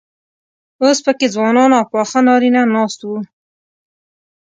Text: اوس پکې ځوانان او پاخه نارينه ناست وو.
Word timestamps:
اوس 0.83 0.97
پکې 1.05 1.27
ځوانان 1.35 1.71
او 1.79 1.83
پاخه 1.91 2.19
نارينه 2.27 2.61
ناست 2.75 2.99
وو. 3.03 3.17